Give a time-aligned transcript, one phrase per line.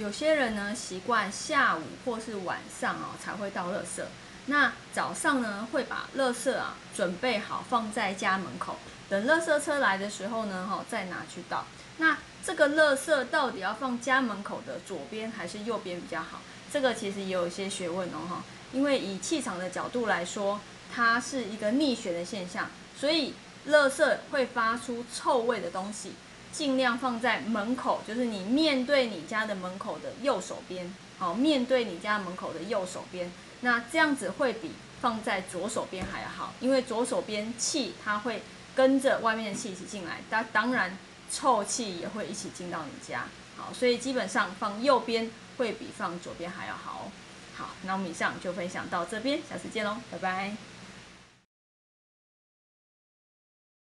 [0.00, 4.02] 有些人呢习惯下午或是晚上哦才会倒垃圾，
[4.46, 8.76] 那早上呢会把垃圾啊准备好放在家门口，
[9.10, 11.66] 等垃圾车来的时候呢，哈再拿去倒。
[11.98, 16.40] 那这个垃圾到底要放家门口的左边还是右边比较好？
[16.72, 18.42] 这个其实也有一些学问哦，哈。
[18.72, 20.58] 因为以气场的角度来说，
[20.90, 23.34] 它是一个逆旋的现象，所以
[23.68, 26.14] 垃圾会发出臭味的东西，
[26.52, 38.42] 尽量放在门口，就是你面对你家的门口的右手边，好，面对你家门口的右手边，那这样子会比放在左手边还要好，因为左手边气它会
[38.74, 40.96] 跟着外面的气一起进来，当当然
[41.30, 43.24] 臭气也会一起进到你家，
[43.56, 47.10] 好，所以基本上放右边会比放左边还要好。
[47.54, 50.79] 好，那我们以上就分享到这边，下次见喽，拜拜。